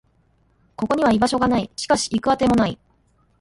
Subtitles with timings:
[0.75, 1.69] ここには居場所がない。
[1.75, 2.79] しかし、行く当てもない。